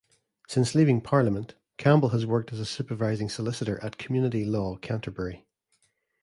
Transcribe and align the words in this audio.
Since 0.47 0.73
leaving 0.73 0.99
Parliament 1.01 1.53
Campbell 1.77 2.09
has 2.09 2.25
worked 2.25 2.51
as 2.51 2.59
a 2.59 2.65
Supervising 2.65 3.29
Solicitor 3.29 3.77
at 3.83 3.99
Community 3.99 4.43
Law 4.45 4.77
Canterbury. 4.77 5.45